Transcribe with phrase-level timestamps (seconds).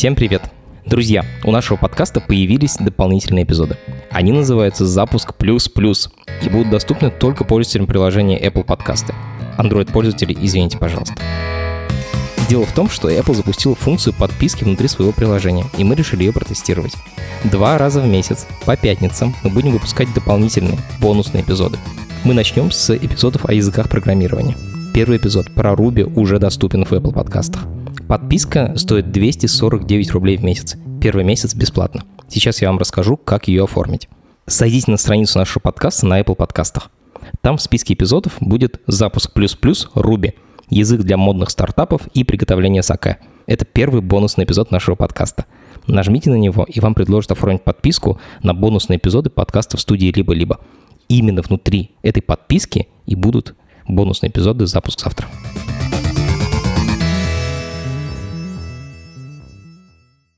[0.00, 0.40] Всем привет!
[0.86, 3.76] Друзья, у нашего подкаста появились дополнительные эпизоды.
[4.10, 6.10] Они называются «Запуск плюс плюс»
[6.42, 9.12] и будут доступны только пользователям приложения Apple Podcasts.
[9.58, 11.16] Android-пользователи, извините, пожалуйста.
[12.48, 16.32] Дело в том, что Apple запустила функцию подписки внутри своего приложения, и мы решили ее
[16.32, 16.94] протестировать.
[17.44, 21.76] Два раза в месяц, по пятницам, мы будем выпускать дополнительные, бонусные эпизоды.
[22.24, 24.56] Мы начнем с эпизодов о языках программирования.
[24.94, 27.66] Первый эпизод про Ruby уже доступен в Apple подкастах.
[28.10, 30.76] Подписка стоит 249 рублей в месяц.
[31.00, 32.02] Первый месяц бесплатно.
[32.26, 34.08] Сейчас я вам расскажу, как ее оформить.
[34.48, 36.90] Сойдите на страницу нашего подкаста на Apple подкастах.
[37.40, 40.32] Там в списке эпизодов будет запуск плюс-плюс Ruby,
[40.70, 43.18] язык для модных стартапов и приготовление саке.
[43.46, 45.44] Это первый бонусный эпизод нашего подкаста.
[45.86, 50.58] Нажмите на него, и вам предложат оформить подписку на бонусные эпизоды подкаста в студии «Либо-либо».
[51.06, 53.54] Именно внутри этой подписки и будут
[53.86, 55.28] бонусные эпизоды «Запуск завтра».